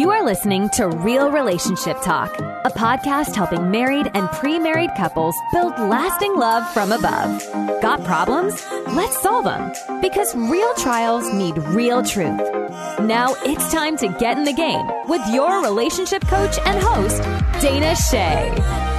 [0.00, 5.34] You are listening to Real Relationship Talk, a podcast helping married and pre married couples
[5.52, 7.46] build lasting love from above.
[7.82, 8.64] Got problems?
[8.96, 10.00] Let's solve them.
[10.00, 12.40] Because real trials need real truth.
[13.00, 17.20] Now it's time to get in the game with your relationship coach and host,
[17.60, 18.89] Dana Che.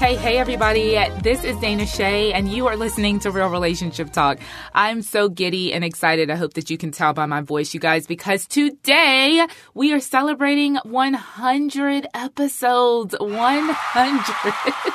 [0.00, 0.94] Hey, hey, everybody.
[1.22, 4.38] This is Dana Che, and you are listening to Real Relationship Talk.
[4.72, 6.30] I'm so giddy and excited.
[6.30, 10.00] I hope that you can tell by my voice, you guys, because today we are
[10.00, 13.14] celebrating 100 episodes.
[13.20, 14.94] 100.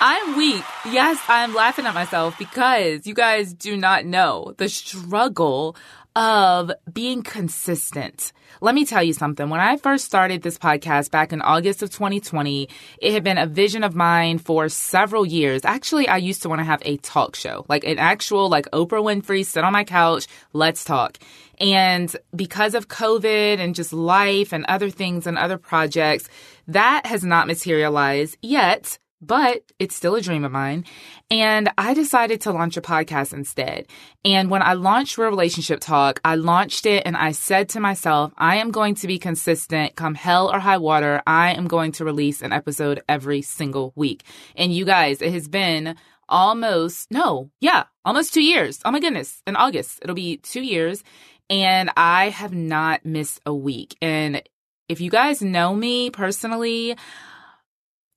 [0.00, 0.64] I'm weak.
[0.86, 5.76] Yes, I'm laughing at myself because you guys do not know the struggle
[6.16, 8.32] of being consistent.
[8.62, 9.50] Let me tell you something.
[9.50, 12.70] When I first started this podcast back in August of 2020,
[13.02, 15.66] it had been a vision of mine for several years.
[15.66, 19.02] Actually, I used to want to have a talk show, like an actual, like Oprah
[19.02, 21.18] Winfrey, sit on my couch, let's talk.
[21.60, 26.30] And because of COVID and just life and other things and other projects,
[26.68, 30.84] that has not materialized yet but it's still a dream of mine.
[31.30, 33.86] And I decided to launch a podcast instead.
[34.24, 38.32] And when I launched Real Relationship Talk, I launched it and I said to myself,
[38.36, 41.22] I am going to be consistent come hell or high water.
[41.26, 44.24] I am going to release an episode every single week.
[44.54, 45.96] And you guys, it has been
[46.28, 48.80] almost, no, yeah, almost two years.
[48.84, 49.42] Oh my goodness.
[49.46, 51.02] In August, it'll be two years.
[51.48, 53.96] And I have not missed a week.
[54.02, 54.42] And
[54.88, 56.96] if you guys know me personally,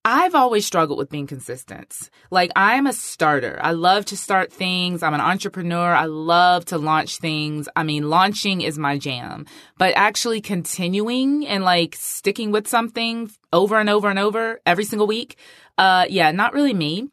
[0.05, 2.09] I've always struggled with being consistent.
[2.31, 3.59] Like, I'm a starter.
[3.61, 5.03] I love to start things.
[5.03, 5.93] I'm an entrepreneur.
[5.93, 7.67] I love to launch things.
[7.75, 9.45] I mean, launching is my jam,
[9.77, 15.07] but actually continuing and like sticking with something over and over and over every single
[15.07, 15.37] week,
[15.77, 17.09] uh, yeah, not really me.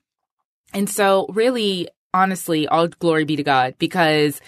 [0.72, 4.40] And so, really, honestly, all glory be to God because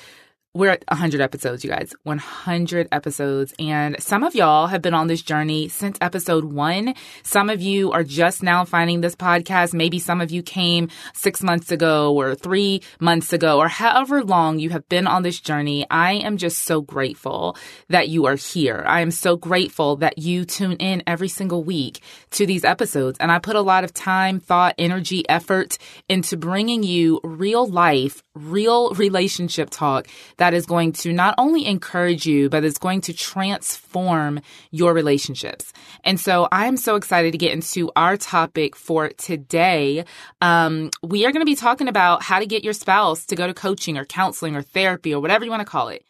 [0.58, 1.94] we're at 100 episodes, you guys.
[2.02, 3.54] 100 episodes.
[3.60, 6.94] And some of y'all have been on this journey since episode one.
[7.22, 9.72] Some of you are just now finding this podcast.
[9.72, 14.58] Maybe some of you came six months ago or three months ago or however long
[14.58, 15.86] you have been on this journey.
[15.92, 17.56] I am just so grateful
[17.88, 18.84] that you are here.
[18.84, 22.00] I am so grateful that you tune in every single week
[22.32, 23.16] to these episodes.
[23.20, 28.24] And I put a lot of time, thought, energy, effort into bringing you real life,
[28.34, 30.08] real relationship talk
[30.38, 35.72] that is going to not only encourage you, but it's going to transform your relationships.
[36.04, 40.04] And so I'm so excited to get into our topic for today.
[40.40, 43.46] Um, we are going to be talking about how to get your spouse to go
[43.46, 46.04] to coaching or counseling or therapy or whatever you want to call it.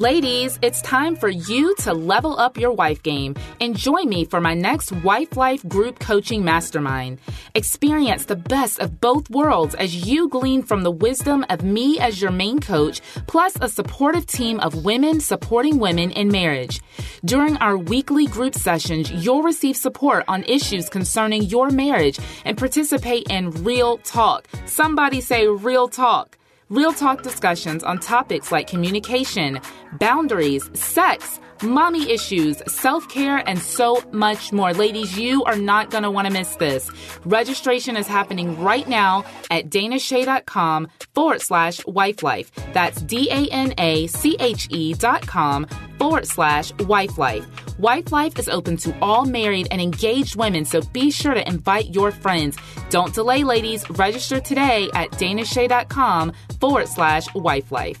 [0.00, 4.40] Ladies, it's time for you to level up your wife game and join me for
[4.40, 7.18] my next Wife Life Group Coaching Mastermind.
[7.54, 12.18] Experience the best of both worlds as you glean from the wisdom of me as
[12.18, 16.80] your main coach, plus a supportive team of women supporting women in marriage.
[17.26, 23.26] During our weekly group sessions, you'll receive support on issues concerning your marriage and participate
[23.28, 24.48] in real talk.
[24.64, 26.38] Somebody say real talk.
[26.70, 29.60] Real talk discussions on topics like communication,
[29.98, 34.72] boundaries, sex, mommy issues, self care, and so much more.
[34.74, 36.90] Ladies, you are not going to want to miss this.
[37.24, 42.50] Registration is happening right now at danache.com forward slash wife life.
[42.72, 45.66] That's D A N A C H E dot com
[45.98, 47.46] forward slash wife life.
[47.78, 51.94] Wife Life is open to all married and engaged women, so be sure to invite
[51.94, 52.56] your friends.
[52.90, 53.88] Don't delay, ladies.
[53.88, 57.98] Register today at danache.com forward slash wife life.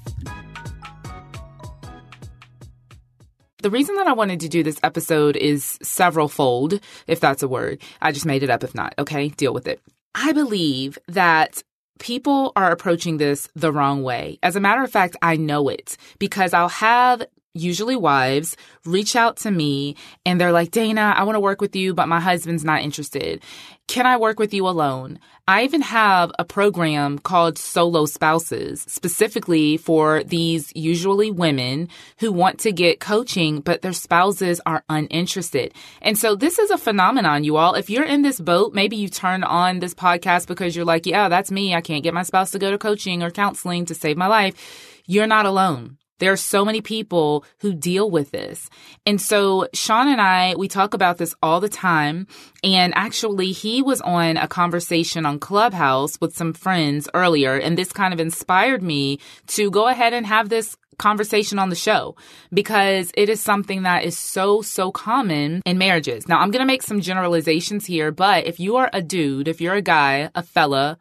[3.62, 7.48] The reason that I wanted to do this episode is several fold, if that's a
[7.48, 7.80] word.
[8.00, 8.94] I just made it up if not.
[8.98, 9.80] Okay, deal with it.
[10.14, 11.62] I believe that
[11.98, 14.38] people are approaching this the wrong way.
[14.42, 17.22] As a matter of fact, I know it because I'll have
[17.54, 21.74] usually wives, reach out to me and they're like, Dana, I want to work with
[21.74, 23.42] you, but my husband's not interested.
[23.88, 25.18] Can I work with you alone?
[25.48, 31.88] I even have a program called Solo Spouses, specifically for these usually women
[32.18, 35.74] who want to get coaching, but their spouses are uninterested.
[36.02, 37.74] And so this is a phenomenon, you all.
[37.74, 41.28] If you're in this boat, maybe you turn on this podcast because you're like, yeah,
[41.28, 41.74] that's me.
[41.74, 45.02] I can't get my spouse to go to coaching or counseling to save my life.
[45.06, 45.98] You're not alone.
[46.20, 48.70] There are so many people who deal with this.
[49.04, 52.26] And so Shaun and I, we talk about this all the time.
[52.62, 57.56] And actually, he was on a conversation on Clubhouse with some friends earlier.
[57.56, 59.18] And this kind of inspired me
[59.48, 62.14] to go ahead and have this conversation on the show
[62.52, 66.28] because it is something that is so, so common in marriages.
[66.28, 69.60] Now, I'm going to make some generalizations here, but if you are a dude, if
[69.60, 70.98] you're a guy, a fella,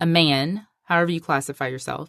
[0.00, 2.08] a man, however you classify yourself,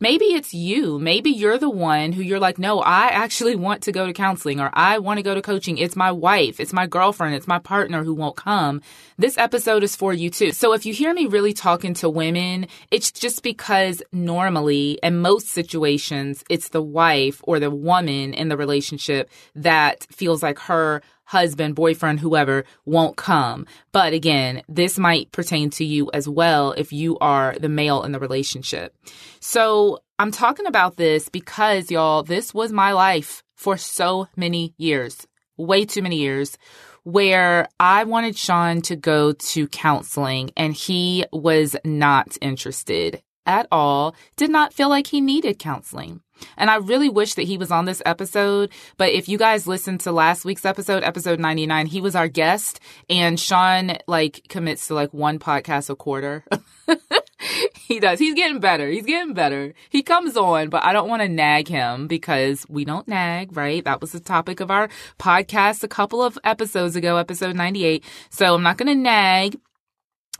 [0.00, 0.98] maybe it's you.
[0.98, 4.60] Maybe you're the one who you're like, no, I actually want to go to counseling
[4.60, 5.78] or I want to go to coaching.
[5.78, 6.60] It's my wife.
[6.60, 7.34] It's my girlfriend.
[7.34, 8.82] It's my partner who won't come.
[9.18, 10.52] This episode is for you too.
[10.52, 15.48] So if you hear me really talking to women, it's just because normally in most
[15.48, 21.74] situations, it's the wife or the woman in the relationship that feels like her husband,
[21.74, 23.66] boyfriend, whoever won't come.
[23.92, 28.12] But again, this might pertain to you as well if you are the male in
[28.12, 28.94] the relationship.
[29.40, 35.26] So I'm talking about this because y'all, this was my life for so many years,
[35.56, 36.56] way too many years
[37.04, 44.14] where I wanted Shaun to go to counseling and he was not interested at all,
[44.36, 46.20] did not feel like he needed counseling.
[46.56, 48.70] And I really wish that he was on this episode.
[48.96, 52.80] But if you guys listened to last week's episode, episode 99, he was our guest
[53.08, 56.44] and Shaun like commits to like one podcast a quarter.
[57.86, 58.18] he does.
[58.18, 58.88] He's getting better.
[58.88, 59.74] He's getting better.
[59.90, 63.84] He comes on, but I don't want to nag him because we don't nag, right?
[63.84, 64.88] That was the topic of our
[65.18, 68.04] podcast a couple of episodes ago, episode 98.
[68.30, 69.58] So I'm not going to nag.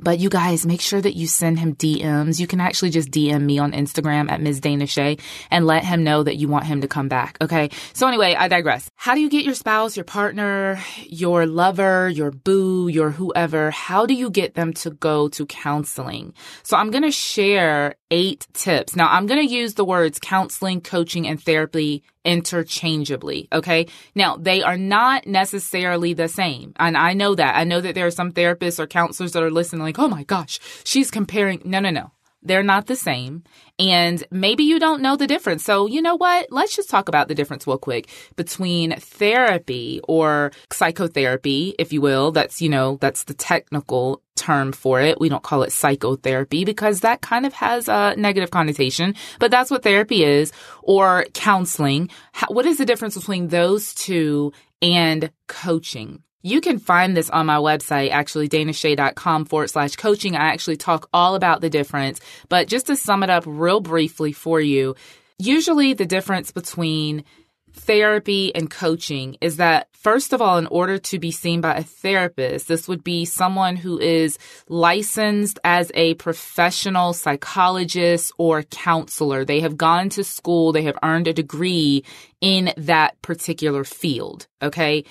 [0.01, 2.41] But you guys, make sure that you send him DMs.
[2.41, 4.61] You can actually just DM me on Instagram at Ms.
[4.61, 5.19] Dana Che
[5.51, 7.39] and let him know that you want him to come back.
[7.41, 7.71] Okay.
[7.93, 8.91] So anyway, I digress.
[8.97, 13.71] How do you get your spouse, your partner, your lover, your boo, your whoever?
[13.71, 16.35] How do you get them to go to counseling?
[16.65, 18.95] So I'm going to share eight tips.
[18.95, 23.49] Now I'm going to use the words counseling, coaching, and therapy interchangeably.
[23.53, 23.89] Okay.
[24.15, 26.73] Now they are not necessarily the same.
[26.77, 27.57] And I know that.
[27.57, 30.23] I know that there are some therapists or counselors that are listening like, oh my
[30.23, 31.61] gosh, she's comparing.
[31.65, 32.13] No, no, no.
[32.45, 33.43] They're not the same.
[33.79, 35.65] And maybe you don't know the difference.
[35.65, 36.49] So, you know what?
[36.51, 42.31] Let's just talk about the difference real quick between therapy or psychotherapy, if you will.
[42.31, 45.21] That's, you know, that's the technical term for it.
[45.21, 49.71] We don't call it psychotherapy because that kind of has a negative connotation, but that's
[49.71, 50.53] what therapy is
[50.83, 52.11] or counseling.
[52.49, 54.53] what is the difference between those two
[54.83, 56.23] and coaching?
[56.47, 60.37] You can find this on my website, actually, danache.com forward slash coaching.
[60.37, 62.21] I actually talk all about the difference.
[62.51, 64.95] But just to sum it up real briefly for you,
[65.39, 67.25] usually the difference between
[67.73, 71.83] therapy and coaching is that, first of all, in order to be seen by a
[71.83, 74.39] therapist, this would be someone who is
[74.69, 79.47] licensed as a professional psychologist or counselor.
[79.47, 82.05] They have gone to school, they have earned a degree
[82.43, 84.47] in that particular field.
[84.61, 85.07] Okay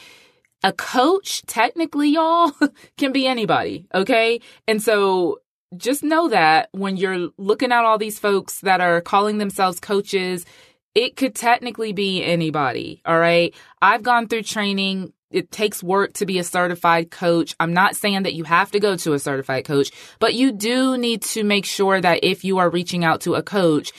[0.63, 2.51] a coach, technically, y'all,
[2.97, 3.85] can be anybody.
[3.93, 4.39] Okay.
[4.67, 5.39] And so
[5.75, 10.45] just know that when you're looking at all these folks that are calling themselves coaches,
[10.95, 13.01] it could technically be anybody.
[13.05, 13.53] All right.
[13.81, 15.13] I've gone through training.
[15.31, 17.55] It takes work to be a certified coach.
[17.59, 20.95] I'm not saying that you have to go to a certified coach, but you do
[20.97, 23.91] need to make sure that if you are reaching out to a coach,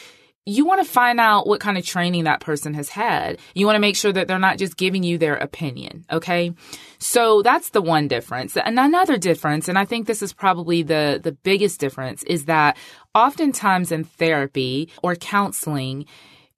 [0.47, 3.39] you want to find out what kind of training that person has had.
[3.55, 6.05] You want to make sure that they're not just giving you their opinion.
[6.11, 6.53] Okay.
[6.99, 8.57] So that's the one difference.
[8.57, 12.77] And another difference, and I think this is probably the, the biggest difference is that
[13.15, 16.05] oftentimes in therapy or counseling,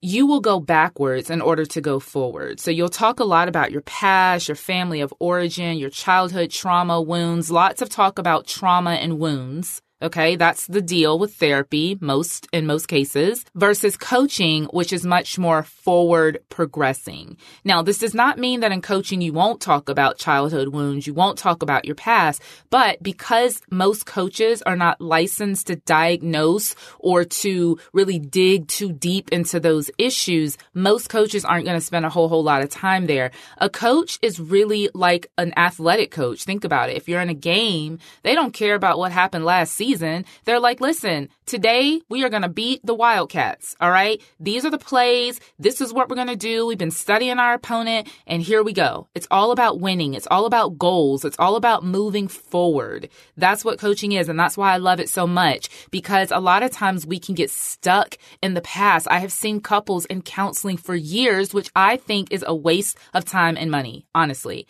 [0.01, 2.59] you will go backwards in order to go forward.
[2.59, 7.01] So you'll talk a lot about your past, your family of origin, your childhood trauma,
[7.01, 9.81] wounds, lots of talk about trauma and wounds.
[9.99, 15.39] Okay, that's the deal with therapy most in most cases versus coaching, which is much
[15.39, 17.35] more forward progressing.
[17.63, 21.15] Now, this does not mean that in coaching you won't talk about childhood wounds, you
[21.15, 27.23] won't talk about your past, but because most coaches are not licensed to diagnose or
[27.23, 32.09] to really dig too deep into those issues, most coaches aren't going to spend a
[32.09, 33.31] whole whole lot of time there.
[33.57, 36.43] A coach is really like an athletic coach.
[36.43, 36.97] Think about it.
[36.97, 40.59] If you're in a game, they don't care about what happened last season season, they're
[40.59, 43.75] like, listen, today we are going to beat the Wildcats.
[43.79, 44.21] All right.
[44.39, 45.39] These are the plays.
[45.57, 46.65] This is what we're going to do.
[46.65, 49.07] We've been studying our opponent and here we go.
[49.15, 50.13] It's all about winning.
[50.13, 51.23] It's all about goals.
[51.23, 53.09] It's all about moving forward.
[53.37, 54.27] That's what coaching is.
[54.27, 57.35] And that's why I love it so much because a lot of times we can
[57.35, 59.07] get stuck in the past.
[59.09, 63.23] I have seen couples in counseling for years, which I think is a waste of
[63.23, 64.67] time and money, honestly.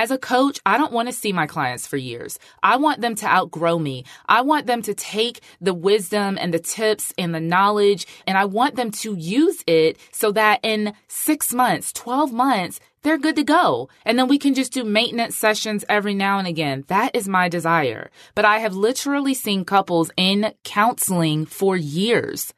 [0.00, 2.38] As a coach, I don't want to see my clients for years.
[2.62, 4.06] I want them to outgrow me.
[4.24, 8.46] I want them to take the wisdom and the tips and the knowledge and I
[8.46, 13.44] want them to use it so that in six months, 12 months, they're good to
[13.44, 13.90] go.
[14.06, 16.84] And then we can just do maintenance sessions every now and again.
[16.88, 18.10] That is my desire.
[18.34, 22.54] But I have literally seen couples in counseling for years.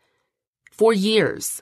[0.71, 1.61] For years.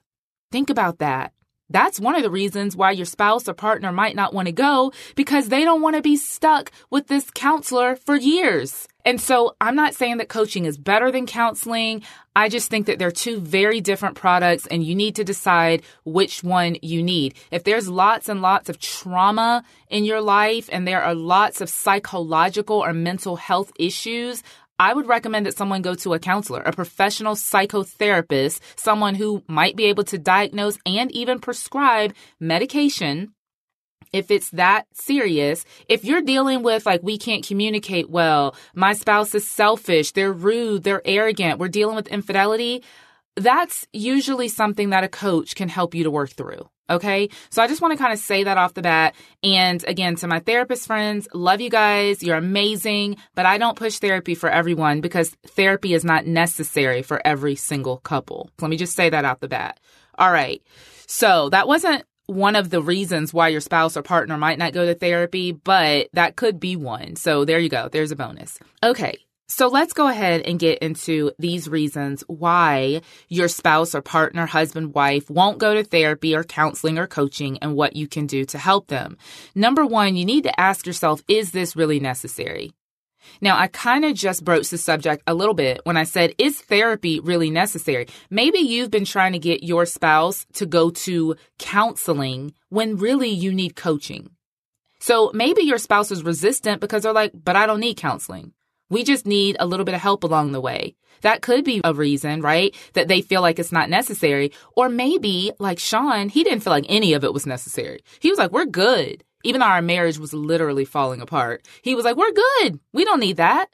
[0.53, 1.33] Think about that.
[1.71, 4.93] That's one of the reasons why your spouse or partner might not want to go
[5.15, 8.89] because they don't want to be stuck with this counselor for years.
[9.05, 12.03] And so I'm not saying that coaching is better than counseling.
[12.37, 16.45] I just think that they're two very different products and you need to decide which
[16.45, 17.35] one you need.
[17.51, 21.71] If there's lots and lots of trauma in your life and there are lots of
[21.71, 24.43] psychological or mental health issues,
[24.81, 29.77] I would recommend that someone go to a counselor, a professional psychotherapist, someone who might
[29.77, 33.35] be able to diagnose and even prescribe medication
[34.13, 39.35] if it's that serious, if you're dealing with like, we can't communicate well, my spouse
[39.35, 42.83] is selfish, they're rude, they're arrogant, we're dealing with infidelity,
[43.37, 46.69] that's usually something that a coach can help you to work through.
[46.91, 47.29] Okay.
[47.51, 49.15] So I just want to kind of say that off the bat.
[49.45, 52.23] And again, to my therapist friends, love you guys.
[52.23, 57.25] You're amazing, but I don't push therapy for everyone because therapy is not necessary for
[57.25, 58.51] every single couple.
[58.61, 59.79] Let me just say that out the bat.
[60.19, 60.61] All right.
[61.07, 64.87] So that wasn't one of the reasons why your spouse or partner might not go
[64.87, 67.15] to therapy, but that could be one.
[67.15, 67.89] So there you go.
[67.89, 68.59] There's a bonus.
[68.83, 69.19] Okay.
[69.51, 74.95] So let's go ahead and get into these reasons why your spouse or partner, husband,
[74.95, 78.59] wife won't go to therapy or counseling or coaching and what you can do to
[78.59, 79.19] help them.
[79.57, 82.71] Number one, you need to ask yourself, is this really necessary?
[83.41, 86.61] Now, I kind of just broached the subject a little bit when I said, is
[86.61, 88.07] therapy really necessary?
[88.31, 93.53] Maybe you've been trying to get your spouse to go to counseling when really you
[93.53, 94.31] need coaching.
[95.01, 98.53] So maybe your spouse is resistant because they're like, but I don't need counseling.
[98.91, 100.97] We just need a little bit of help along the way.
[101.23, 102.75] That could be a reason, right?
[102.95, 104.53] That they feel like it's not necessary.
[104.77, 108.01] Or maybe, like Shaun, he didn't feel like any of it was necessary.
[108.19, 109.25] He was like, we're good.
[109.45, 112.81] Even though our marriage was literally falling apart, he was like, we're good.
[112.93, 113.71] We don't need that.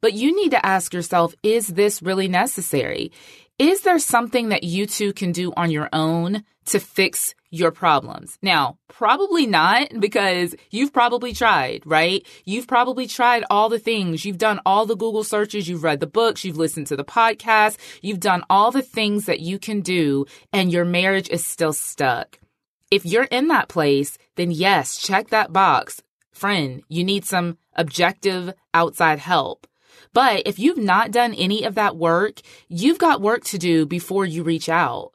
[0.00, 3.12] But you need to ask yourself, is this really necessary?
[3.58, 8.36] Is there something that you two can do on your own to fix your problems?
[8.42, 12.26] Now, probably not because you've probably tried, right?
[12.44, 14.26] You've probably tried all the things.
[14.26, 15.70] You've done all the Google searches.
[15.70, 16.44] You've read the books.
[16.44, 17.78] You've listened to the podcast.
[18.02, 22.38] You've done all the things that you can do and your marriage is still stuck.
[22.90, 26.02] If you're in that place, then yes, check that box.
[26.30, 29.66] Friend, you need some objective outside help.
[30.16, 34.24] But if you've not done any of that work, you've got work to do before
[34.24, 35.12] you reach out.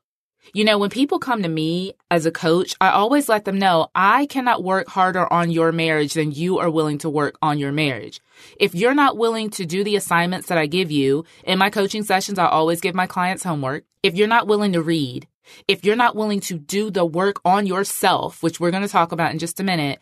[0.53, 3.87] You know, when people come to me as a coach, I always let them know
[3.95, 7.71] I cannot work harder on your marriage than you are willing to work on your
[7.71, 8.21] marriage.
[8.59, 12.03] If you're not willing to do the assignments that I give you in my coaching
[12.03, 13.85] sessions, I always give my clients homework.
[14.03, 15.27] If you're not willing to read,
[15.67, 19.11] if you're not willing to do the work on yourself, which we're going to talk
[19.11, 19.97] about in just a minute,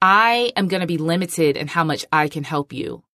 [0.00, 3.04] I am going to be limited in how much I can help you.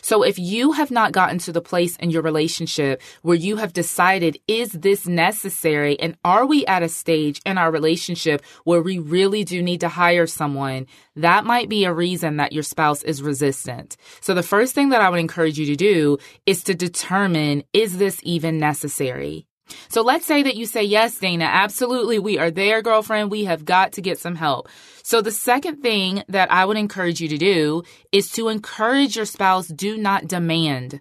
[0.00, 3.72] So if you have not gotten to the place in your relationship where you have
[3.72, 5.98] decided, is this necessary?
[6.00, 9.88] And are we at a stage in our relationship where we really do need to
[9.88, 10.86] hire someone?
[11.16, 13.96] That might be a reason that your spouse is resistant.
[14.20, 17.98] So the first thing that I would encourage you to do is to determine, is
[17.98, 19.46] this even necessary?
[19.88, 22.18] So let's say that you say, yes, Dana, absolutely.
[22.18, 23.30] We are there, girlfriend.
[23.30, 24.68] We have got to get some help.
[25.02, 29.24] So the second thing that I would encourage you to do is to encourage your
[29.24, 31.00] spouse, do not demand.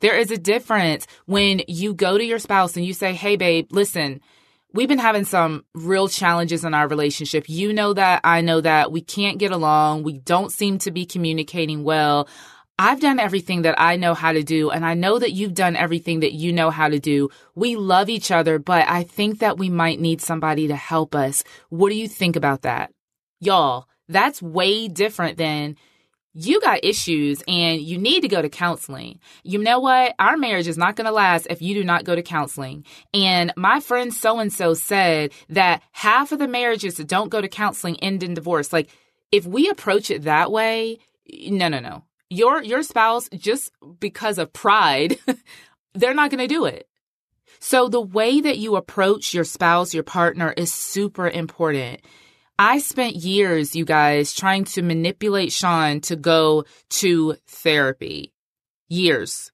[0.00, 3.68] There is a difference when you go to your spouse and you say, Hey, babe,
[3.70, 4.20] listen,
[4.72, 7.48] we've been having some real challenges in our relationship.
[7.48, 8.20] You know that.
[8.22, 8.92] I know that.
[8.92, 10.02] We can't get along.
[10.02, 12.28] We don't seem to be communicating well.
[12.78, 15.76] I've done everything that I know how to do, and I know that you've done
[15.76, 17.30] everything that you know how to do.
[17.54, 21.42] We love each other, but I think that we might need somebody to help us.
[21.70, 22.92] What do you think about that?
[23.40, 25.76] Y'all, that's way different than
[26.34, 29.20] you got issues and you need to go to counseling.
[29.42, 30.14] You know what?
[30.18, 32.84] Our marriage is not going to last if you do not go to counseling.
[33.14, 37.40] And my friend so and so said that half of the marriages that don't go
[37.40, 38.70] to counseling end in divorce.
[38.70, 38.90] Like,
[39.32, 40.98] if we approach it that way,
[41.48, 45.18] no, no, no your your spouse just because of pride
[45.96, 46.88] they're not going to do it.
[47.58, 52.00] So the way that you approach your spouse your partner is super important.
[52.58, 58.32] I spent years you guys trying to manipulate shaun to go to therapy.
[58.88, 59.50] Years.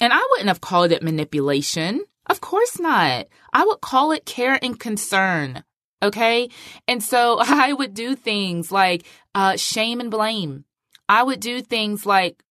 [0.00, 2.04] And i wouldn't have called it manipulation.
[2.26, 3.26] Of course not.
[3.52, 5.64] I would call it care and concern
[6.02, 6.50] okay?
[6.86, 9.04] And so i would do things like
[9.34, 10.64] uh, shame and blame
[11.08, 12.42] I would do things like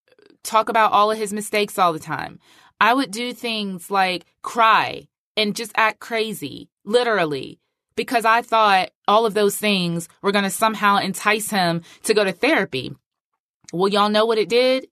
[0.42, 2.38] talk about all of his mistakes all the time.
[2.80, 7.58] I would do things like cry and just act crazy, literally,
[7.96, 12.24] because I thought all of those things were going to somehow entice him to go
[12.24, 12.94] to therapy.
[13.72, 14.86] Well, y'all know what it did?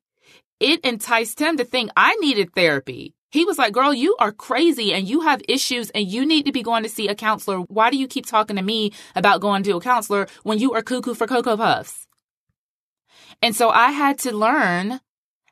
[0.61, 3.14] It enticed him to think I needed therapy.
[3.30, 6.52] He was like, girl, you are crazy and you have issues and you need to
[6.52, 7.59] be going to see a counselor.
[7.59, 10.83] Why do you keep talking to me about going to a counselor when you are
[10.83, 12.06] cuckoo for Cocoa Puffs?
[13.43, 15.00] And so I had to learn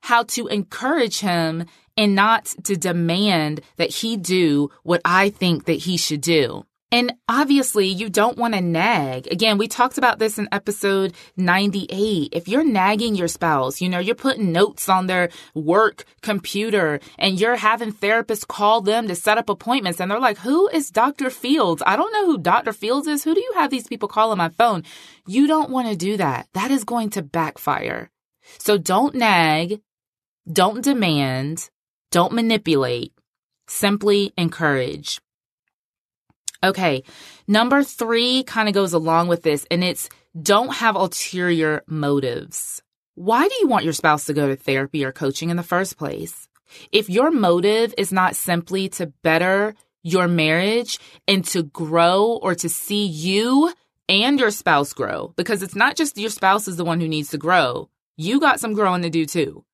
[0.02, 1.64] how to encourage him
[1.96, 6.64] and not to demand that he do what I think that he should do.
[6.92, 9.26] And obviously, you don't want to nag.
[9.32, 12.28] Again, we talked about this in episode 98.
[12.32, 17.40] If you're nagging your spouse, you know, you're putting notes on their work computer and
[17.40, 21.30] you're having therapists call them to set up appointments and they're like, who is Dr.
[21.30, 21.82] Fields?
[21.86, 22.74] I don't know who Dr.
[22.74, 23.24] Fields is.
[23.24, 24.84] Who do you have these people call on my phone?
[25.26, 26.48] You don't want to do that.
[26.52, 28.10] That is going to backfire.
[28.58, 29.80] So don't nag.
[30.52, 31.70] Don't demand.
[32.10, 33.14] Don't manipulate.
[33.66, 35.21] Simply encourage.
[36.64, 37.02] Okay.
[37.48, 40.08] Number three kind of goes along with this, and it's
[40.40, 42.82] don't have ulterior motives.
[43.14, 45.98] Why do you want your spouse to go to therapy or coaching in the first
[45.98, 46.48] place?
[46.90, 52.68] If your motive is not simply to better your marriage and to grow or to
[52.68, 53.72] see you
[54.08, 57.30] and your spouse grow, because it's not just your spouse is the one who needs
[57.30, 57.88] to grow.
[58.16, 59.64] You got some growing to do too.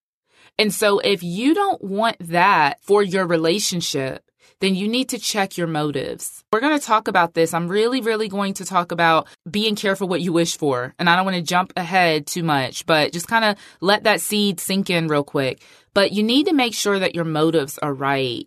[0.59, 4.28] And so if you don't want that for your relationship,
[4.61, 6.43] then you need to check your motives.
[6.53, 7.55] We're going to talk about this.
[7.55, 10.95] I'm really, really going to talk about being careful what you wish for.
[10.99, 14.21] And I don't want to jump ahead too much, but just kind of let that
[14.21, 15.62] seed sink in real quick.
[15.95, 18.47] But you need to make sure that your motives are right.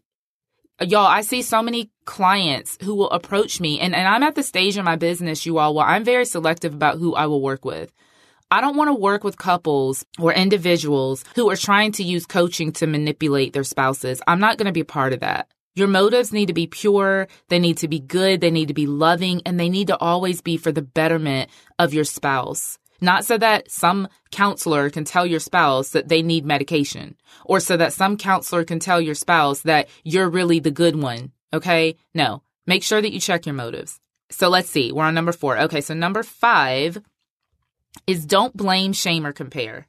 [0.81, 4.41] Y'all, I see so many clients who will approach me, and, and I'm at the
[4.41, 7.63] stage in my business, you all, where I'm very selective about who I will work
[7.63, 7.91] with.
[8.49, 12.71] I don't want to work with couples or individuals who are trying to use coaching
[12.73, 14.21] to manipulate their spouses.
[14.27, 15.47] I'm not going to be part of that.
[15.73, 18.87] Your motives need to be pure, they need to be good, they need to be
[18.87, 21.49] loving, and they need to always be for the betterment
[21.79, 22.77] of your spouse.
[22.99, 27.77] Not so that some counselor can tell your spouse that they need medication, or so
[27.77, 31.31] that some counselor can tell your spouse that you're really the good one.
[31.53, 31.95] Okay?
[32.13, 32.43] No.
[32.67, 33.99] Make sure that you check your motives.
[34.29, 34.91] So let's see.
[34.91, 35.57] We're on number four.
[35.57, 37.01] Okay, so number five
[38.07, 39.87] is don't blame, shame, or compare.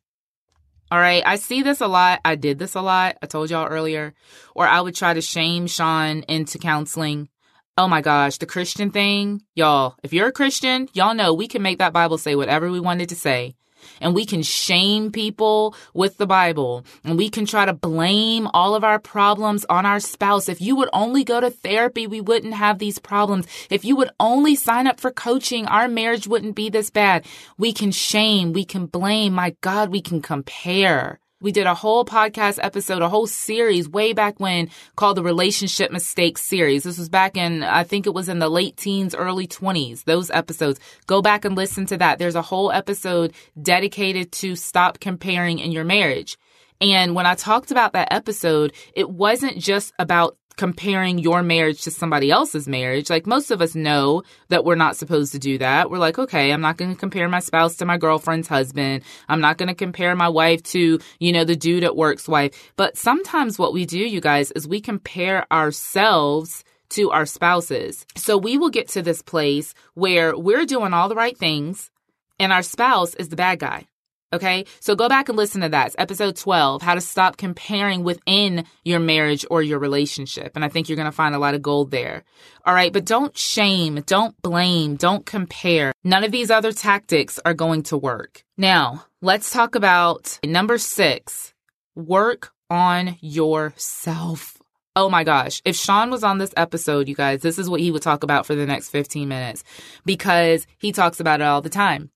[0.92, 1.22] All right.
[1.24, 2.20] I see this a lot.
[2.22, 3.16] I did this a lot.
[3.22, 4.12] I told y'all earlier.
[4.54, 7.30] Or I would try to shame Shaun into counseling.
[7.78, 9.40] Oh my gosh, the Christian thing.
[9.54, 12.78] Y'all, if you're a Christian, y'all know we can make that Bible say whatever we
[12.78, 13.54] wanted to say
[14.00, 18.74] and we can shame people with the Bible and we can try to blame all
[18.74, 20.48] of our problems on our spouse.
[20.48, 23.46] If you would only go to therapy, we wouldn't have these problems.
[23.70, 27.26] If you would only sign up for coaching, our marriage wouldn't be this bad.
[27.58, 29.32] We can shame, we can blame.
[29.32, 31.21] My God, we can compare.
[31.42, 35.90] We did a whole podcast episode, a whole series way back when called the Relationship
[35.90, 36.84] Mistakes series.
[36.84, 40.30] This was back in, I think it was in the late teens, early 20s, those
[40.30, 40.78] episodes.
[41.08, 42.20] Go back and listen to that.
[42.20, 46.38] There's a whole episode dedicated to stop comparing in your marriage.
[46.80, 51.90] And when I talked about that episode, it wasn't just about comparing your marriage to
[51.90, 53.10] somebody else's marriage.
[53.10, 55.90] Like most of us know that we're not supposed to do that.
[55.90, 59.02] We're like, okay, I'm not going to compare my spouse to my girlfriend's husband.
[59.28, 62.72] I'm not going to compare my wife to, you know, the dude at work's wife.
[62.76, 68.06] But sometimes what we do, you guys, is we compare ourselves to our spouses.
[68.16, 71.90] So we will get to this place where we're doing all the right things
[72.38, 73.86] and our spouse is the bad guy.
[74.32, 74.64] Okay.
[74.80, 75.88] So go back and listen to that.
[75.88, 80.52] It's episode 12, how to stop comparing within your marriage or your relationship.
[80.54, 82.24] And I think you're going to find a lot of gold there.
[82.64, 82.92] All right.
[82.92, 85.92] But don't shame, don't blame, don't compare.
[86.02, 88.44] None of these other tactics are going to work.
[88.56, 91.52] Now let's talk about number six,
[91.94, 94.56] work on yourself.
[94.94, 95.60] Oh my gosh.
[95.64, 98.46] If Shaun was on this episode, you guys, this is what he would talk about
[98.46, 99.64] for the next 15 minutes
[100.04, 102.10] because he talks about it all the time.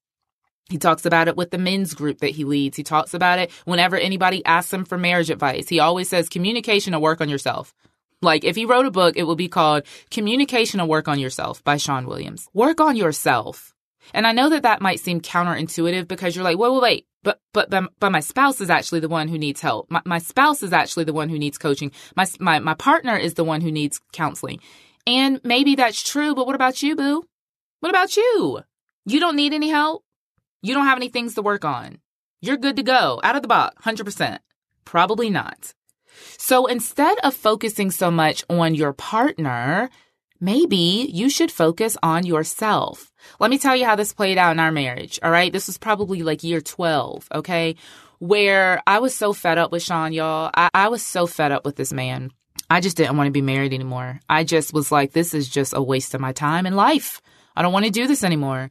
[0.68, 2.76] He talks about it with the men's group that he leads.
[2.76, 5.68] He talks about it whenever anybody asks him for marriage advice.
[5.68, 7.72] He always says communication or work on yourself.
[8.20, 11.62] Like if he wrote a book, it would be called Communication or Work on Yourself
[11.62, 12.48] by Shaun Williams.
[12.52, 13.74] Work on yourself.
[14.14, 17.40] And I know that that might seem counterintuitive because you're like, wait, wait, wait, but,
[17.52, 19.90] but, but, but my spouse is actually the one who needs help.
[19.90, 21.92] My, my spouse is actually the one who needs coaching.
[22.16, 24.60] My, my, my partner is the one who needs counseling.
[25.06, 27.24] And maybe that's true, but what about you, boo?
[27.80, 28.60] What about you?
[29.04, 30.05] You don't need any help?
[30.66, 31.98] You don't have any things to work on.
[32.40, 34.40] You're good to go out of the box, 100%.
[34.84, 35.72] Probably not.
[36.38, 39.90] So instead of focusing so much on your partner,
[40.40, 43.12] maybe you should focus on yourself.
[43.38, 45.20] Let me tell you how this played out in our marriage.
[45.22, 45.52] All right.
[45.52, 47.28] This was probably like year 12.
[47.32, 47.76] Okay.
[48.18, 50.50] Where I was so fed up with Shaun, y'all.
[50.52, 52.32] I, I was so fed up with this man.
[52.68, 54.18] I just didn't want to be married anymore.
[54.28, 57.22] I just was like, this is just a waste of my time and life.
[57.54, 58.68] I don't want to do this anymore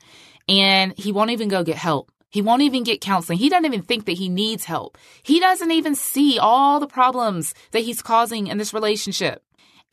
[0.47, 2.11] and he won't even go get help.
[2.29, 3.37] He won't even get counseling.
[3.37, 4.97] He doesn't even think that he needs help.
[5.23, 9.41] He doesn't even see all the problems that he's causing in this relationship.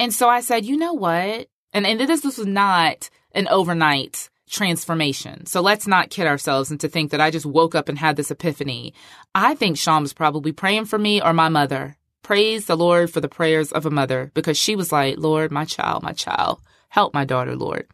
[0.00, 1.46] And so I said, you know what?
[1.72, 5.46] And, and this, this was not an overnight transformation.
[5.46, 8.16] So let's not kid ourselves and to think that I just woke up and had
[8.16, 8.92] this epiphany.
[9.34, 11.96] I think Shaun was probably praying for me or my mother.
[12.22, 15.64] Praise the Lord for the prayers of a mother because she was like, Lord, my
[15.64, 17.86] child, my child, help my daughter, Lord.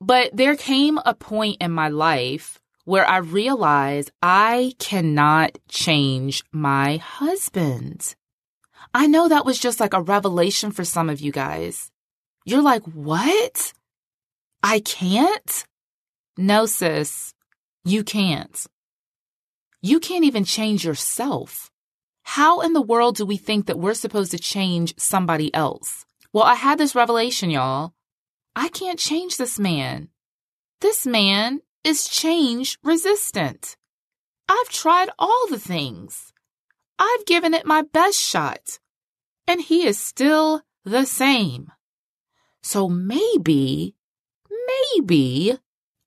[0.00, 6.98] But there came a point in my life where I realized I cannot change my
[6.98, 8.14] husband.
[8.94, 11.90] I know that was just like a revelation for some of you guys.
[12.44, 13.72] You're like, what?
[14.62, 15.64] I can't?
[16.38, 17.34] No, sis,
[17.84, 18.66] you can't.
[19.82, 21.70] You can't even change yourself.
[22.22, 26.04] How in the world do we think that we're supposed to change somebody else?
[26.32, 27.92] Well, I had this revelation, y'all.
[28.58, 30.08] I can't change this man.
[30.80, 33.76] This man is change resistant.
[34.48, 36.32] I've tried all the things.
[36.98, 38.78] I've given it my best shot.
[39.46, 41.70] And he is still the same.
[42.62, 43.94] So maybe
[44.96, 45.58] maybe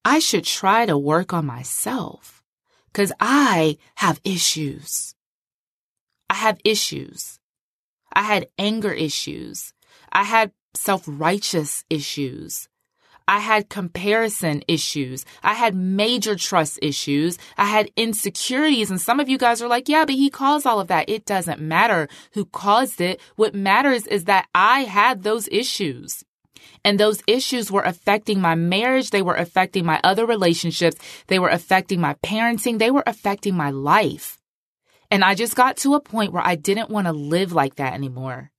[0.04, 2.44] I should try to work on myself
[2.88, 5.14] because I have issues.
[6.30, 7.40] I have issues.
[8.12, 9.74] I had anger issues.
[10.12, 12.68] I had self righteous issues.
[13.30, 15.24] I had comparison issues.
[15.44, 17.38] I had major trust issues.
[17.60, 18.90] I had insecurities.
[18.90, 21.08] And some of you guys are like, yeah, but he caused all of that.
[21.08, 23.22] It doesn't matter who caused it.
[23.36, 26.24] What matters is that I had those issues.
[26.84, 29.12] And those issues were affecting my marriage.
[29.12, 30.98] They were affecting my other relationships.
[31.28, 32.80] They were affecting my parenting.
[32.80, 34.40] They were affecting my life.
[35.12, 37.94] And I just got to a point where I didn't want to live like that
[37.94, 38.52] anymore.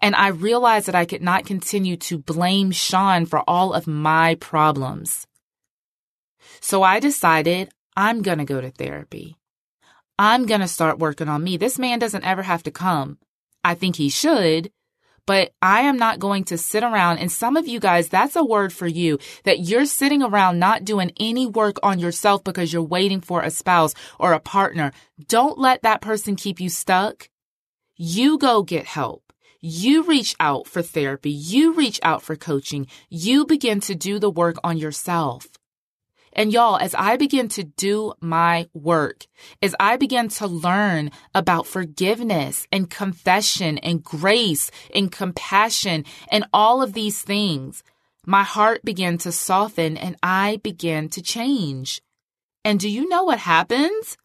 [0.00, 4.36] And I realized that I could not continue to blame Shaun for all of my
[4.36, 5.26] problems.
[6.60, 9.36] So I decided I'm going to go to therapy.
[10.18, 11.56] I'm going to start working on me.
[11.56, 13.18] This man doesn't ever have to come.
[13.64, 14.70] I think he should,
[15.26, 17.18] but I am not going to sit around.
[17.18, 20.84] And some of you guys, that's a word for you that you're sitting around not
[20.84, 24.92] doing any work on yourself because you're waiting for a spouse or a partner.
[25.28, 27.28] Don't let that person keep you stuck.
[27.96, 29.29] You go get help.
[29.60, 31.30] You reach out for therapy.
[31.30, 32.86] You reach out for coaching.
[33.10, 35.48] You begin to do the work on yourself.
[36.32, 39.26] And y'all, as I begin to do my work,
[39.60, 46.82] as I begin to learn about forgiveness and confession and grace and compassion and all
[46.82, 47.82] of these things,
[48.24, 52.00] my heart began to soften and I began to change.
[52.64, 54.16] And do you know what happened?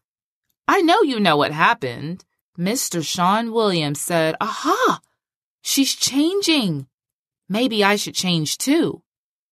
[0.68, 2.24] I know you know what happened.
[2.58, 3.04] Mr.
[3.04, 5.00] Shaun Williams said, Aha,
[5.66, 6.86] she's changing.
[7.48, 9.02] Maybe I should change too.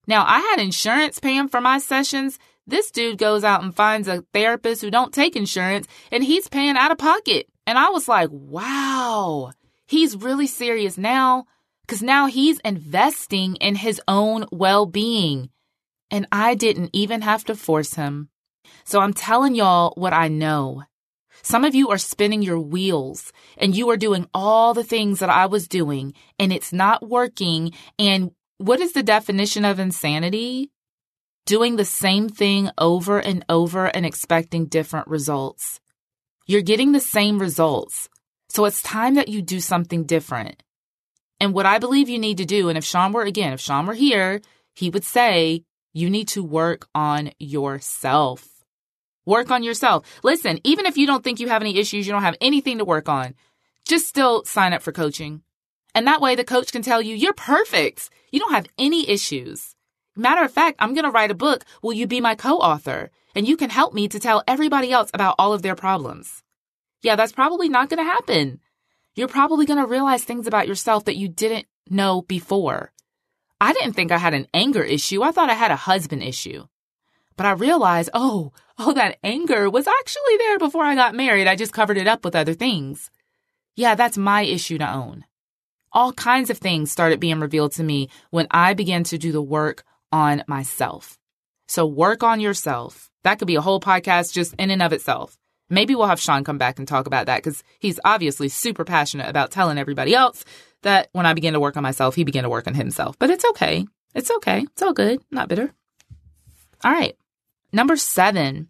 [0.06, 2.38] Now, I had insurance paying for my sessions.
[2.66, 6.76] This dude goes out and finds a therapist who don't take insurance and he's paying
[6.76, 7.48] out of pocket.
[7.66, 9.52] And I was like, wow,
[9.86, 11.46] he's really serious now
[11.82, 15.50] because now he's investing in his own well being.
[16.10, 18.28] And I didn't even have to force him.
[18.84, 20.84] So I'm telling y'all what I know.
[21.44, 25.28] Some of you are spinning your wheels and you are doing all the things that
[25.28, 27.72] I was doing and it's not working.
[27.98, 30.70] And what is the definition of insanity?
[31.44, 35.80] Doing the same thing over and over and expecting different results.
[36.46, 38.08] You're getting the same results.
[38.48, 40.62] So it's time that you do something different.
[41.40, 43.84] And what I believe you need to do, and if Shaun were again, if Shaun
[43.84, 44.40] were here,
[44.74, 48.53] he would say, you need to work on yourself.
[49.26, 50.06] Work on yourself.
[50.22, 52.84] Listen, even if you don't think you have any issues, you don't have anything to
[52.84, 53.34] work on,
[53.86, 55.42] just still sign up for coaching.
[55.94, 58.10] And that way the coach can tell you, you're perfect.
[58.30, 59.74] You don't have any issues.
[60.16, 61.64] Matter of fact, I'm going to write a book.
[61.82, 63.10] Will you be my co-author?
[63.34, 66.42] And you can help me to tell everybody else about all of their problems.
[67.02, 68.60] Yeah, that's probably not going to happen.
[69.14, 72.92] You're probably going to realize things about yourself that you didn't know before.
[73.60, 75.22] I didn't think I had an anger issue.
[75.22, 76.66] I thought I had a husband issue.
[77.36, 81.46] But I realized, oh, oh, that anger was actually there before I got married.
[81.46, 83.10] I just covered it up with other things.
[83.76, 85.24] Yeah, that's my issue to own
[85.94, 89.40] all kinds of things started being revealed to me when I began to do the
[89.40, 91.18] work on myself.
[91.68, 93.10] So work on yourself.
[93.22, 95.38] That could be a whole podcast just in and of itself.
[95.70, 99.30] Maybe we'll have Shaun come back and talk about that because he's obviously super passionate
[99.30, 100.44] about telling everybody else
[100.82, 103.18] that when I began to work on myself, he began to work on himself.
[103.18, 103.86] But it's okay.
[104.14, 104.66] It's okay.
[104.72, 105.22] It's all good.
[105.30, 105.72] Not bitter.
[106.84, 107.16] All right.
[107.74, 108.68] Number seven,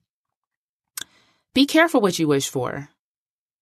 [1.52, 2.88] be careful what you wish for.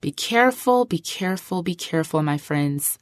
[0.01, 2.97] Be careful, be careful, be careful, my friends.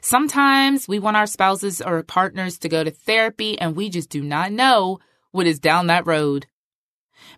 [0.00, 4.22] Sometimes we want our spouses or partners to go to therapy and we just do
[4.24, 4.98] not know
[5.30, 6.46] what is down that road.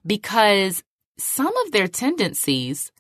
[0.06, 0.82] because
[1.18, 2.92] some of their tendencies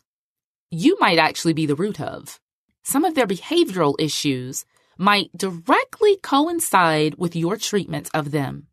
[0.70, 2.40] you might actually be the root of.
[2.82, 4.64] Some of their behavioral issues
[4.98, 8.68] might directly coincide with your treatment of them.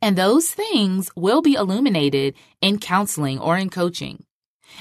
[0.00, 4.24] And those things will be illuminated in counseling or in coaching.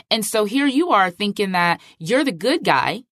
[0.10, 3.04] And so here you are thinking that you're the good guy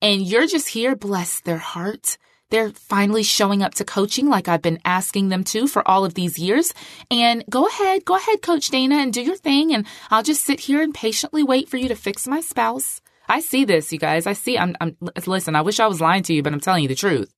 [0.00, 2.16] and you're just here, bless their heart.
[2.50, 6.14] They're finally showing up to coaching like I've been asking them to for all of
[6.14, 6.74] these years.
[7.10, 9.72] And go ahead, go ahead, Coach Dana, and do your thing.
[9.72, 13.00] And I'll just sit here and patiently wait for you to fix my spouse.
[13.28, 14.26] I see this, you guys.
[14.26, 14.58] I see.
[14.58, 16.96] I'm, I'm, listen, I wish I was lying to you, but I'm telling you the
[16.96, 17.32] truth.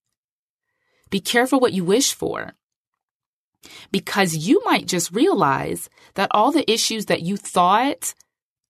[1.11, 2.55] Be careful what you wish for
[3.91, 8.15] because you might just realize that all the issues that you thought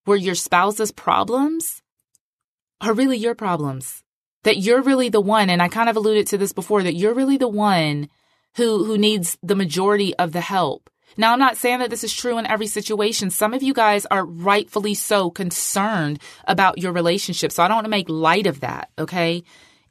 [0.07, 1.83] were your spouse's problems
[2.81, 4.03] are really your problems.
[4.45, 7.15] That you're really the one, and I kind of alluded to this before, that you're
[7.15, 8.09] really the one
[8.57, 10.91] who, who needs the majority of the help.
[11.17, 13.31] Now, I'm not saying that this is true in every situation.
[13.31, 17.53] Some of you guys are rightfully so concerned about your relationship.
[17.53, 18.91] So I don't want to make light of that.
[18.99, 19.43] Okay.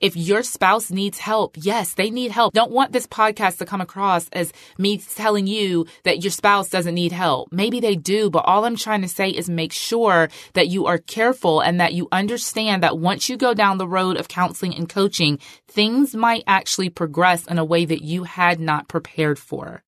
[0.01, 2.55] If your spouse needs help, yes, they need help.
[2.55, 6.95] Don't want this podcast to come across as me telling you that your spouse doesn't
[6.95, 7.49] need help.
[7.51, 10.97] Maybe they do, but all I'm trying to say is make sure that you are
[10.97, 14.89] careful and that you understand that once you go down the road of counseling and
[14.89, 15.37] coaching,
[15.67, 19.83] things might actually progress in a way that you had not prepared for.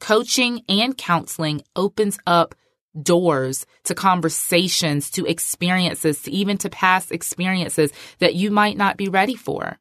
[0.00, 2.54] Coaching and counseling opens up
[3.00, 9.08] doors to conversations, to experiences, to even to past experiences that you might not be
[9.08, 9.78] ready for.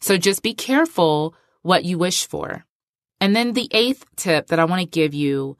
[0.00, 2.64] So just be careful what you wish for.
[3.20, 5.56] And then the eighth tip that I want to give you,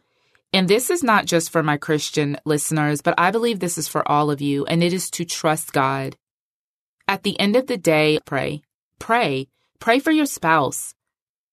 [0.52, 4.06] and this is not just for my Christian listeners, but I believe this is for
[4.10, 6.16] all of you, and it is to trust God.
[7.08, 8.62] At the end of the day, pray.
[8.98, 9.48] Pray.
[9.80, 10.94] Pray for your spouse.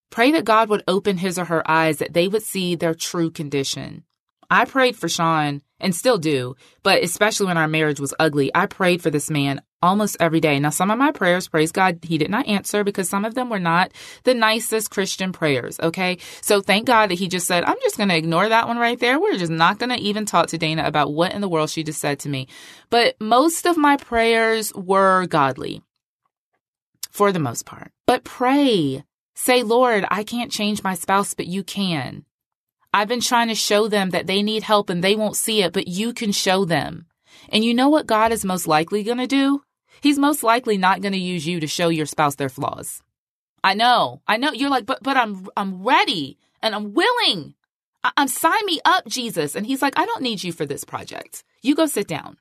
[0.10, 3.32] Pray that God would open his or her eyes that they would see their true
[3.32, 4.04] condition.
[4.50, 8.66] I prayed for Shaun and still do, but especially when our marriage was ugly, I
[8.66, 10.60] prayed for this man almost every day.
[10.60, 13.50] Now, some of my prayers, praise God, he did not answer because some of them
[13.50, 13.92] were not
[14.24, 15.80] the nicest Christian prayers.
[15.80, 16.18] Okay.
[16.42, 19.00] So thank God that he just said, I'm just going to ignore that one right
[19.00, 19.20] there.
[19.20, 21.84] We're just not going to even talk to Dana about what in the world she
[21.84, 22.48] just said to me.
[22.90, 25.82] But most of my prayers were godly
[27.12, 27.92] for the most part.
[28.08, 29.04] But pray.
[29.36, 32.24] Say, Lord, I can't change my spouse, but you can.
[32.94, 35.74] I've been trying to show them that they need help and they won't see it,
[35.74, 37.08] but you can show them.
[37.50, 39.64] And you know what God is most likely going to do?
[40.02, 43.02] He's most likely not going to use you to show your spouse their flaws.
[43.64, 44.22] I know.
[44.28, 44.52] I know.
[44.52, 47.56] You're like, but, but I'm, I'm ready and I'm willing.
[48.04, 49.56] I, I'm sign me up, Jesus.
[49.56, 51.44] And he's like, I don't need you for this project.
[51.62, 52.38] You go sit down.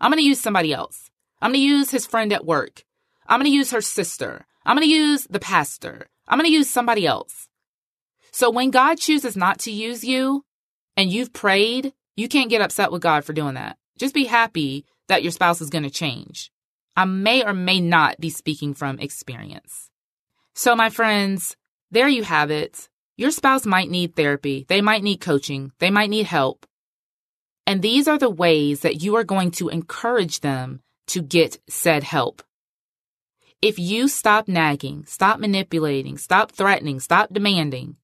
[0.00, 1.10] I'm going to use somebody else.
[1.40, 2.84] I'm going to use his friend at work.
[3.28, 4.46] I'm going to use her sister.
[4.64, 6.08] I'm going to use the pastor.
[6.26, 7.48] I'm going to use somebody else.
[8.32, 10.44] So when God chooses not to use you
[10.96, 13.76] and you've prayed, you can't get upset with God for doing that.
[13.98, 16.50] Just be happy that your spouse is going to change.
[16.96, 19.90] I may or may not be speaking from experience.
[20.54, 21.56] So, my friends,
[21.90, 22.88] there you have it.
[23.16, 24.66] Your spouse might need therapy.
[24.68, 25.72] They might need coaching.
[25.78, 26.66] They might need help.
[27.66, 32.02] And these are the ways that you are going to encourage them to get said
[32.02, 32.42] help.
[33.60, 37.96] If you stop nagging, stop manipulating, stop threatening, stop demanding,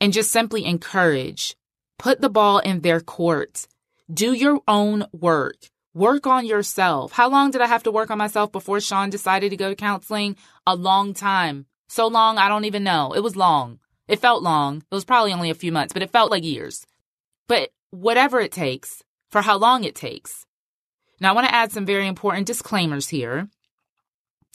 [0.00, 1.56] and just simply encourage.
[1.98, 3.66] Put the ball in their court.
[4.12, 5.56] Do your own work.
[5.94, 7.12] Work on yourself.
[7.12, 9.74] How long did I have to work on myself before Shaun decided to go to
[9.74, 10.36] counseling?
[10.66, 11.66] A long time.
[11.88, 13.12] So long, I don't even know.
[13.14, 13.80] It was long.
[14.06, 14.78] It felt long.
[14.78, 16.86] It was probably only a few months, but it felt like years.
[17.48, 20.46] But whatever it takes, for how long it takes.
[21.20, 23.48] Now, I want to add some very important disclaimers here.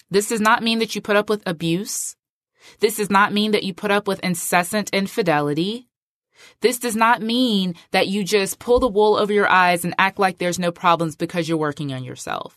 [0.09, 2.15] This does not mean that you put up with abuse.
[2.79, 5.87] This does not mean that you put up with incessant infidelity.
[6.61, 10.19] This does not mean that you just pull the wool over your eyes and act
[10.19, 12.55] like there's no problems because you're working on yourself.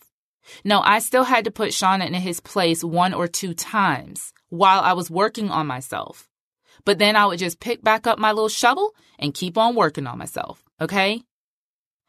[0.64, 4.80] No, I still had to put Shaun in his place one or two times while
[4.80, 6.28] I was working on myself.
[6.84, 10.06] But then I would just pick back up my little shovel and keep on working
[10.06, 10.62] on myself.
[10.80, 11.22] Okay?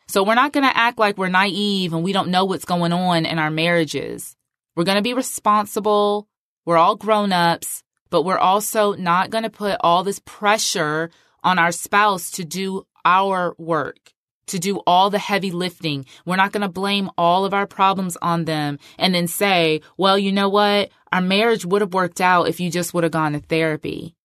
[0.08, 2.94] So we're not going to act like we're naive and we don't know what's going
[2.94, 4.36] on in our marriages.
[4.76, 6.28] We're going to be responsible.
[6.66, 11.10] We're all grown ups but we're also not going to put all this pressure
[11.44, 14.14] on our spouse to do our work,
[14.48, 16.06] to do all the heavy lifting.
[16.26, 20.18] We're not going to blame all of our problems on them and then say, well,
[20.18, 20.90] you know what?
[21.12, 24.16] Our marriage would have worked out if you just would have gone to therapy.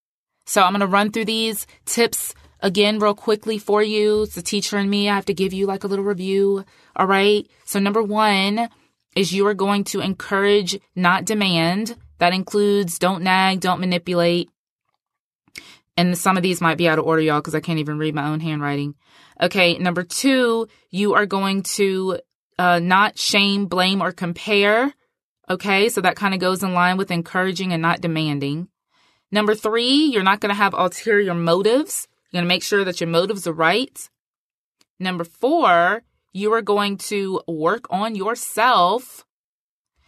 [0.47, 4.23] So I'm going to run through these tips again real quickly for you.
[4.23, 5.09] It's the teacher and me.
[5.09, 6.65] I have to give you like a little review.
[6.97, 7.49] All right.
[7.65, 8.69] So number one
[9.15, 11.97] is you are going to encourage, not demand.
[12.23, 14.49] That includes don't nag, don't manipulate.
[15.97, 18.15] And some of these might be out of order, y'all, because I can't even read
[18.15, 18.95] my own handwriting.
[19.41, 22.21] Okay, number two, you are going to
[22.61, 24.95] uh, not shame, blame, or compare.
[25.51, 28.69] Okay, so that kind of goes in line with encouraging and not demanding.
[29.33, 32.07] Number three, you're not going to have ulterior motives.
[32.31, 34.09] You're going to make sure that your motives are right.
[35.01, 39.27] Number four, you are going to work on yourself.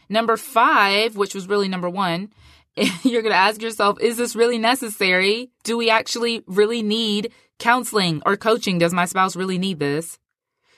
[0.09, 2.31] Number five, which was really number one,
[2.77, 5.51] you're going to ask yourself, is this really necessary?
[5.63, 8.79] Do we actually really need counseling or coaching?
[8.79, 10.19] Does my spouse really need this?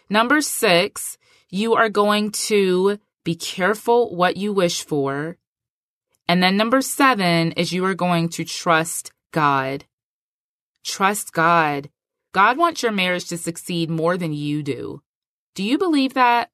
[0.09, 1.19] Number six,
[1.51, 5.37] you are going to be careful what you wish for.
[6.29, 9.85] And then number seven is you are going to trust God.
[10.85, 11.91] Trust God.
[12.33, 15.03] God wants your marriage to succeed more than you do.
[15.55, 16.51] Do you believe that?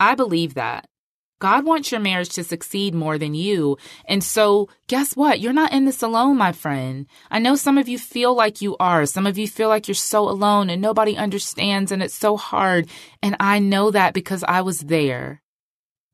[0.00, 0.88] I believe that.
[1.38, 3.76] God wants your marriage to succeed more than you.
[4.06, 5.40] And so, guess what?
[5.40, 7.06] You're not in this alone, my friend.
[7.30, 9.04] I know some of you feel like you are.
[9.04, 12.88] Some of you feel like you're so alone and nobody understands and it's so hard.
[13.22, 15.42] And I know that because I was there.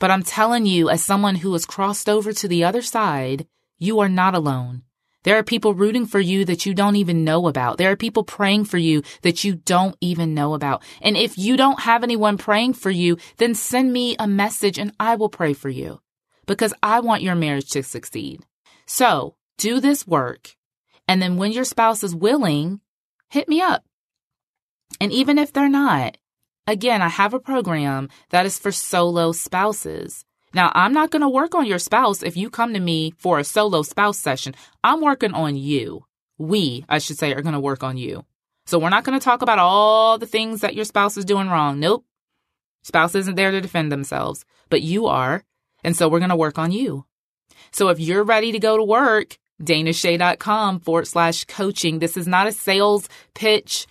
[0.00, 3.46] But I'm telling you, as someone who has crossed over to the other side,
[3.78, 4.82] you are not alone.
[5.24, 7.78] There are people rooting for you that you don't even know about.
[7.78, 10.82] There are people praying for you that you don't even know about.
[11.00, 14.92] And if you don't have anyone praying for you, then send me a message and
[14.98, 16.00] I will pray for you
[16.46, 18.44] because I want your marriage to succeed.
[18.87, 20.56] So do this work.
[21.06, 22.80] And then when your spouse is willing,
[23.28, 23.85] hit me up.
[25.00, 26.16] And even if they're not,
[26.66, 30.24] again, I have a program that is for solo spouses.
[30.55, 33.38] Now, I'm not going to work on your spouse if you come to me for
[33.38, 34.55] a solo spouse session.
[34.85, 36.05] I'm working on you.
[36.38, 38.25] We, I should say, are going to work on you.
[38.67, 41.49] So we're not going to talk about all the things that your spouse is doing
[41.49, 41.81] wrong.
[41.81, 42.05] Nope.
[42.83, 45.45] Spouse isn't there to defend themselves, but you are.
[45.85, 47.05] And so we're going to work on you.
[47.71, 51.99] So if you're ready to go to work, danache.com forward slash coaching.
[51.99, 53.87] This is not a sales pitch.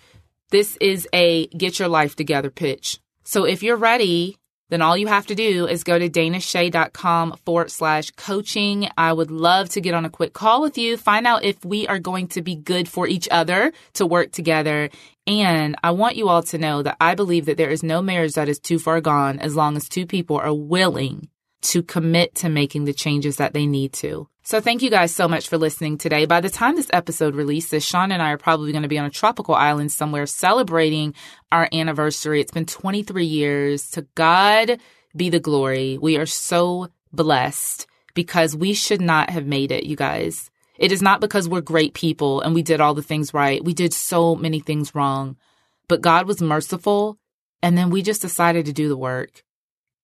[0.49, 2.99] This is a get your life together pitch.
[3.23, 4.37] So if you're ready,
[4.71, 8.87] then all you have to do is go to danache.com forward slash coaching.
[8.97, 11.87] I would love to get on a quick call with you, find out if we
[11.87, 14.89] are going to be good for each other to work together.
[15.27, 18.33] And I want you all to know that I believe that there is no marriage
[18.33, 21.27] that is too far gone as long as two people are willing
[21.63, 24.27] to commit to making the changes that they need to.
[24.43, 26.25] So thank you guys so much for listening today.
[26.25, 29.05] By the time this episode releases, Shaun and I are probably going to be on
[29.05, 31.13] a tropical island somewhere celebrating
[31.51, 32.41] our anniversary.
[32.41, 33.91] It's been 23 years.
[33.91, 34.79] To God
[35.15, 35.99] be the glory.
[35.99, 40.49] We are so blessed because we should not have made it, you guys.
[40.79, 43.63] It is not because we're great people and we did all the things right.
[43.63, 45.37] We did so many things wrong,
[45.87, 47.19] but God was merciful.
[47.61, 49.43] And then we just decided to do the work.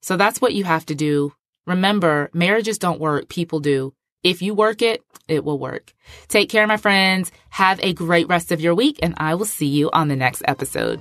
[0.02, 1.34] So that's what you have to do.
[1.66, 3.30] Remember, marriages don't work.
[3.30, 3.96] People do.
[4.28, 5.94] If you work it, it will work.
[6.28, 7.32] Take care, my friends.
[7.50, 10.44] Have a great rest of your week, and I will see you on the next
[10.46, 11.00] episode.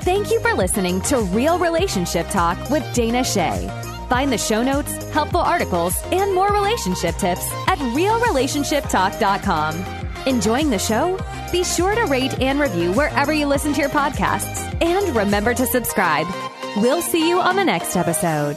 [0.00, 3.68] Thank you for listening to Real Relationship Talk with Dana Che.
[4.08, 9.84] Find the show notes, helpful articles, and more relationship tips at realrelationshiptalk.com.
[10.26, 11.18] Enjoying the show?
[11.52, 14.82] Be sure to rate and review wherever you listen to your podcasts.
[14.82, 16.26] And remember to subscribe.
[16.78, 18.56] We'll see you on the next episode.